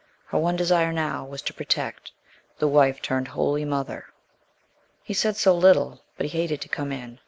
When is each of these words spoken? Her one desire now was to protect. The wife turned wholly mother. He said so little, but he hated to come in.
Her 0.29 0.37
one 0.39 0.55
desire 0.55 0.91
now 0.91 1.23
was 1.25 1.43
to 1.43 1.53
protect. 1.53 2.11
The 2.57 2.67
wife 2.67 3.03
turned 3.03 3.27
wholly 3.27 3.65
mother. 3.65 4.05
He 5.03 5.13
said 5.13 5.35
so 5.37 5.53
little, 5.55 6.01
but 6.17 6.25
he 6.25 6.39
hated 6.39 6.59
to 6.61 6.67
come 6.69 6.91
in. 6.91 7.19